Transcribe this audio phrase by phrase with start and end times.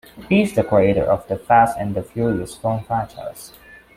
[0.29, 3.53] He is the creator of "The Fast and the Furious" film franchise.